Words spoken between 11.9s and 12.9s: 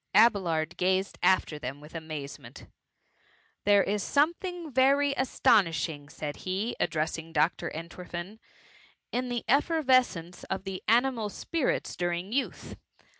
during youth.